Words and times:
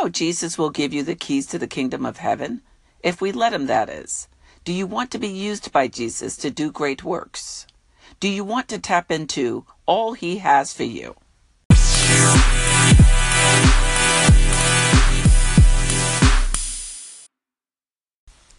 know 0.00 0.08
Jesus 0.08 0.56
will 0.56 0.70
give 0.70 0.94
you 0.94 1.02
the 1.02 1.14
keys 1.14 1.44
to 1.48 1.58
the 1.58 1.66
kingdom 1.66 2.06
of 2.06 2.16
heaven? 2.16 2.62
If 3.02 3.20
we 3.20 3.32
let 3.32 3.52
him, 3.52 3.66
that 3.66 3.90
is. 3.90 4.28
Do 4.64 4.72
you 4.72 4.86
want 4.86 5.10
to 5.10 5.18
be 5.18 5.28
used 5.28 5.72
by 5.72 5.88
Jesus 5.88 6.38
to 6.38 6.50
do 6.50 6.72
great 6.72 7.04
works? 7.04 7.66
Do 8.18 8.26
you 8.26 8.42
want 8.42 8.68
to 8.68 8.78
tap 8.78 9.10
into 9.10 9.66
all 9.84 10.14
he 10.14 10.38
has 10.38 10.72
for 10.72 10.84
you? 10.84 11.16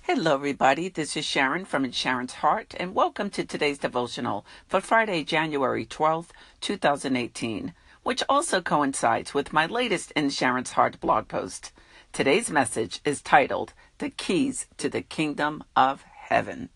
Hello, 0.04 0.36
everybody. 0.36 0.90
This 0.90 1.18
is 1.18 1.26
Sharon 1.26 1.66
from 1.66 1.92
Sharon's 1.92 2.34
Heart, 2.34 2.76
and 2.80 2.94
welcome 2.94 3.32
to 3.32 3.44
today's 3.44 3.80
devotional 3.80 4.46
for 4.68 4.80
Friday, 4.80 5.24
January 5.24 5.88
12th, 5.88 6.30
2018, 6.60 7.74
which 8.04 8.24
also 8.28 8.62
coincides 8.62 9.34
with 9.34 9.54
my 9.54 9.66
latest 9.66 10.12
In 10.12 10.30
Sharon's 10.30 10.72
Heart 10.72 11.00
blog 11.00 11.28
post. 11.28 11.72
Today's 12.12 12.50
message 12.50 13.00
is 13.06 13.22
titled 13.22 13.74
The 14.00 14.10
Keys 14.10 14.68
to 14.78 14.90
the 14.90 15.02
Kingdom 15.02 15.64
of 15.76 16.04
Heaven. 16.04 16.70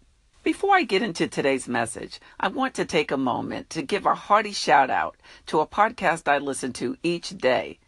Before 0.43 0.75
I 0.75 0.83
get 0.83 1.01
into 1.01 1.27
today's 1.27 1.67
message, 1.67 2.19
I 2.39 2.49
want 2.49 2.75
to 2.75 2.85
take 2.85 3.11
a 3.11 3.17
moment 3.17 3.71
to 3.71 3.81
give 3.81 4.05
a 4.05 4.13
hearty 4.13 4.51
shout 4.51 4.91
out 4.91 5.17
to 5.47 5.59
a 5.59 5.65
podcast 5.65 6.27
I 6.27 6.37
listen 6.37 6.71
to 6.73 6.97
each 7.01 7.35
day. 7.37 7.79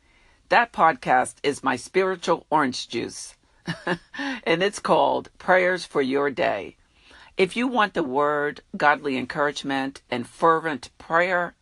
That 0.49 0.73
podcast 0.73 1.35
is 1.43 1.63
my 1.63 1.75
spiritual 1.75 2.47
orange 2.49 2.87
juice, 2.87 3.35
and 4.43 4.63
it's 4.63 4.79
called 4.79 5.29
Prayers 5.37 5.85
for 5.85 6.01
Your 6.01 6.31
Day. 6.31 6.77
If 7.37 7.55
you 7.55 7.67
want 7.67 7.93
the 7.93 8.01
word, 8.01 8.61
godly 8.75 9.17
encouragement, 9.17 10.01
and 10.09 10.27
fervent 10.27 10.89
prayer, 10.97 11.53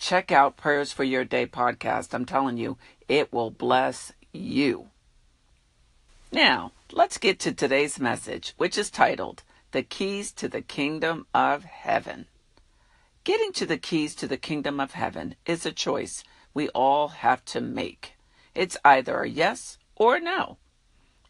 check 0.00 0.32
out 0.32 0.56
Prayers 0.56 0.92
for 0.92 1.04
Your 1.04 1.24
Day 1.24 1.46
podcast. 1.46 2.14
I'm 2.14 2.24
telling 2.24 2.56
you, 2.56 2.78
it 3.06 3.30
will 3.30 3.50
bless 3.50 4.12
you. 4.32 4.88
Now, 6.32 6.72
let's 6.90 7.18
get 7.18 7.38
to 7.40 7.52
today's 7.52 8.00
message, 8.00 8.54
which 8.56 8.78
is 8.78 8.90
titled 8.90 9.42
the 9.72 9.82
keys 9.82 10.32
to 10.32 10.48
the 10.48 10.62
kingdom 10.62 11.26
of 11.34 11.64
heaven. 11.64 12.26
Getting 13.24 13.52
to 13.52 13.66
the 13.66 13.76
keys 13.76 14.14
to 14.16 14.26
the 14.26 14.38
kingdom 14.38 14.80
of 14.80 14.92
heaven 14.92 15.36
is 15.44 15.66
a 15.66 15.70
choice 15.70 16.24
we 16.54 16.70
all 16.70 17.08
have 17.08 17.44
to 17.44 17.60
make. 17.60 18.14
It's 18.54 18.78
either 18.84 19.20
a 19.20 19.28
yes 19.28 19.76
or 19.94 20.16
a 20.16 20.20
no. 20.20 20.56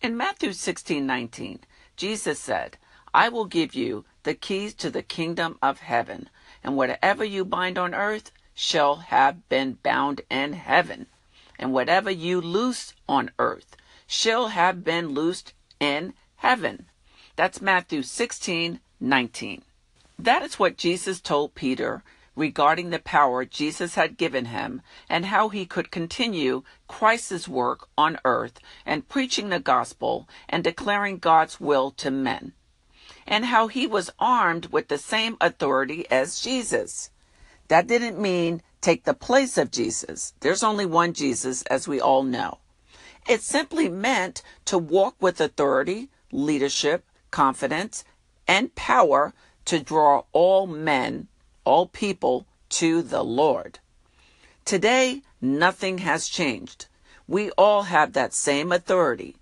In 0.01 0.17
Matthew 0.17 0.53
16:19, 0.53 1.65
Jesus 1.97 2.39
said, 2.39 2.79
"I 3.13 3.29
will 3.29 3.47
give 3.47 3.75
you 3.75 4.05
the 4.23 4.35
keys 4.35 4.75
to 4.75 4.91
the 4.91 5.03
kingdom 5.03 5.59
of 5.61 5.81
heaven, 5.81 6.31
and 6.63 6.77
whatever 6.77 7.25
you 7.25 7.45
bind 7.45 7.77
on 7.77 7.95
earth 7.95 8.31
shall 8.63 8.97
have 8.97 9.49
been 9.49 9.73
bound 9.83 10.21
in 10.29 10.53
heaven, 10.53 11.07
and 11.59 11.73
whatever 11.73 12.11
you 12.11 12.39
loose 12.39 12.93
on 13.09 13.31
earth 13.39 13.75
shall 14.07 14.49
have 14.49 14.85
been 14.85 15.09
loosed 15.09 15.55
in 15.81 16.13
heaven." 16.37 16.87
That's 17.37 17.63
Matthew 17.63 18.03
16, 18.03 18.81
19. 19.01 19.63
That 20.19 20.43
is 20.43 20.59
what 20.59 20.77
Jesus 20.77 21.23
told 21.23 21.55
Peter 21.55 22.03
regarding 22.37 22.91
the 22.91 22.99
power 22.99 23.47
Jesus 23.47 23.95
had 23.95 24.19
given 24.19 24.45
him 24.45 24.83
and 25.09 25.25
how 25.25 25.49
he 25.49 25.65
could 25.65 25.91
continue 25.91 26.63
Christ's 26.87 27.49
work 27.49 27.89
on 27.97 28.21
earth 28.27 28.61
and 28.85 29.09
preaching 29.09 29.49
the 29.49 29.59
gospel 29.59 30.29
and 30.51 30.63
declaring 30.63 31.17
God's 31.17 31.61
will 31.61 31.91
to 31.93 32.11
men, 32.11 32.53
and 33.27 33.47
how 33.47 33.69
he 33.69 33.87
was 33.87 34.11
armed 34.19 34.67
with 34.67 34.89
the 34.89 34.99
same 34.99 35.39
authority 35.41 36.05
as 36.11 36.43
Jesus. 36.43 37.11
That 37.71 37.87
didn't 37.87 38.21
mean 38.21 38.63
take 38.81 39.05
the 39.05 39.15
place 39.15 39.57
of 39.57 39.71
Jesus. 39.71 40.35
There's 40.41 40.65
only 40.65 40.87
one 40.87 41.13
Jesus, 41.13 41.63
as 41.63 41.87
we 41.87 42.01
all 42.01 42.25
know. 42.25 42.59
It 43.29 43.43
simply 43.43 43.89
meant 43.89 44.43
to 44.65 44.77
walk 44.77 45.15
with 45.21 45.41
authority, 45.41 46.09
leadership, 46.33 47.05
confidence, 47.31 48.03
and 48.49 48.75
power 48.75 49.35
to 49.67 49.79
draw 49.79 50.25
all 50.33 50.67
men, 50.67 51.29
all 51.63 51.87
people 51.87 52.45
to 52.71 53.03
the 53.03 53.23
Lord. 53.23 53.79
Today, 54.65 55.23
nothing 55.41 55.99
has 55.99 56.29
changed. 56.29 56.87
We 57.29 57.53
all 57.53 57.85
have 57.85 58.15
that 58.15 58.35
same 58.35 58.73
authority. 58.73 59.37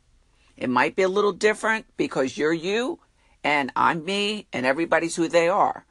It 0.55 0.69
might 0.69 0.95
be 0.95 1.03
a 1.03 1.09
little 1.09 1.33
different 1.33 1.87
because 1.97 2.37
you're 2.37 2.53
you 2.53 2.99
and 3.43 3.73
I'm 3.75 4.05
me 4.05 4.49
and 4.53 4.67
everybody's 4.67 5.17
who 5.17 5.29
they 5.29 5.49
are. 5.49 5.87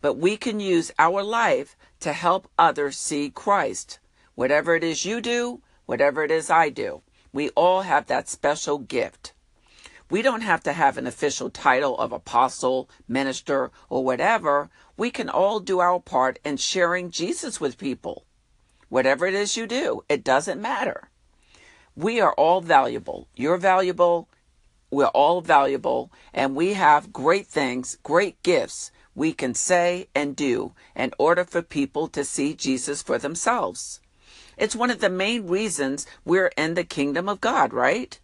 But 0.00 0.14
we 0.14 0.36
can 0.36 0.60
use 0.60 0.92
our 0.98 1.22
life 1.22 1.76
to 2.00 2.12
help 2.12 2.48
others 2.58 2.96
see 2.96 3.30
Christ. 3.30 3.98
Whatever 4.34 4.76
it 4.76 4.84
is 4.84 5.04
you 5.04 5.20
do, 5.20 5.60
whatever 5.86 6.22
it 6.22 6.30
is 6.30 6.50
I 6.50 6.68
do, 6.68 7.02
we 7.32 7.48
all 7.50 7.82
have 7.82 8.06
that 8.06 8.28
special 8.28 8.78
gift. 8.78 9.32
We 10.10 10.22
don't 10.22 10.42
have 10.42 10.62
to 10.62 10.72
have 10.72 10.96
an 10.96 11.06
official 11.06 11.50
title 11.50 11.98
of 11.98 12.12
apostle, 12.12 12.88
minister, 13.06 13.70
or 13.90 14.04
whatever. 14.04 14.70
We 14.96 15.10
can 15.10 15.28
all 15.28 15.60
do 15.60 15.80
our 15.80 16.00
part 16.00 16.38
in 16.44 16.56
sharing 16.56 17.10
Jesus 17.10 17.60
with 17.60 17.76
people. 17.76 18.24
Whatever 18.88 19.26
it 19.26 19.34
is 19.34 19.56
you 19.56 19.66
do, 19.66 20.02
it 20.08 20.24
doesn't 20.24 20.62
matter. 20.62 21.10
We 21.94 22.20
are 22.20 22.32
all 22.34 22.62
valuable. 22.62 23.28
You're 23.34 23.58
valuable. 23.58 24.28
We're 24.90 25.06
all 25.06 25.42
valuable. 25.42 26.10
And 26.32 26.56
we 26.56 26.72
have 26.74 27.12
great 27.12 27.46
things, 27.46 27.98
great 28.02 28.42
gifts 28.42 28.90
we 29.18 29.32
can 29.32 29.52
say 29.52 30.06
and 30.14 30.36
do 30.36 30.72
in 30.94 31.12
order 31.18 31.44
for 31.44 31.60
people 31.60 32.06
to 32.06 32.24
see 32.24 32.54
Jesus 32.54 33.02
for 33.02 33.18
themselves. 33.18 34.00
It's 34.56 34.76
one 34.76 34.90
of 34.90 35.00
the 35.00 35.10
main 35.10 35.48
reasons 35.48 36.06
we're 36.24 36.52
in 36.56 36.74
the 36.74 36.84
kingdom 36.84 37.28
of 37.28 37.40
God, 37.40 37.72
right? 37.72 38.18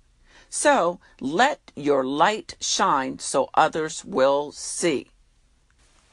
So 0.48 1.00
let 1.20 1.72
your 1.74 2.04
light 2.04 2.54
shine 2.60 3.18
so 3.18 3.50
others 3.54 4.04
will 4.04 4.52
see. 4.52 5.08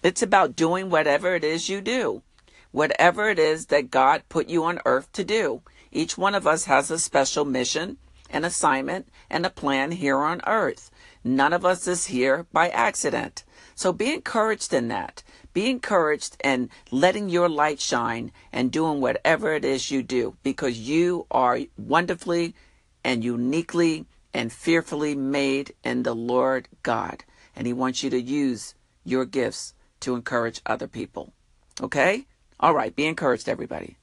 It's 0.01 0.23
about 0.23 0.55
doing 0.55 0.89
whatever 0.89 1.35
it 1.35 1.43
is 1.43 1.69
you 1.69 1.79
do, 1.79 2.23
whatever 2.71 3.29
it 3.29 3.37
is 3.37 3.67
that 3.67 3.91
God 3.91 4.23
put 4.29 4.49
you 4.49 4.63
on 4.63 4.79
earth 4.83 5.11
to 5.13 5.23
do. 5.23 5.61
Each 5.91 6.17
one 6.17 6.33
of 6.33 6.47
us 6.47 6.65
has 6.65 6.89
a 6.89 6.97
special 6.97 7.45
mission, 7.45 7.97
an 8.31 8.45
assignment, 8.45 9.07
and 9.29 9.45
a 9.45 9.49
plan 9.49 9.91
here 9.91 10.17
on 10.17 10.41
earth. 10.47 10.89
None 11.23 11.53
of 11.53 11.65
us 11.65 11.87
is 11.87 12.07
here 12.07 12.47
by 12.51 12.69
accident. 12.69 13.43
So 13.75 13.93
be 13.93 14.13
encouraged 14.13 14.73
in 14.73 14.87
that. 14.87 15.23
Be 15.53 15.69
encouraged 15.69 16.37
and 16.41 16.69
letting 16.91 17.29
your 17.29 17.49
light 17.49 17.79
shine 17.79 18.31
and 18.51 18.71
doing 18.71 19.01
whatever 19.01 19.53
it 19.53 19.65
is 19.65 19.91
you 19.91 20.01
do 20.01 20.37
because 20.43 20.79
you 20.79 21.27
are 21.29 21.59
wonderfully 21.77 22.55
and 23.03 23.23
uniquely 23.23 24.05
and 24.33 24.51
fearfully 24.51 25.15
made 25.15 25.73
in 25.83 26.03
the 26.03 26.15
Lord 26.15 26.67
God. 26.83 27.23
And 27.55 27.67
He 27.67 27.73
wants 27.73 28.01
you 28.01 28.09
to 28.11 28.21
use 28.21 28.75
your 29.03 29.25
gifts 29.25 29.73
to 30.01 30.15
encourage 30.15 30.61
other 30.65 30.87
people. 30.87 31.33
Okay? 31.81 32.25
All 32.59 32.73
right. 32.73 32.95
Be 32.95 33.05
encouraged, 33.05 33.49
everybody. 33.49 33.97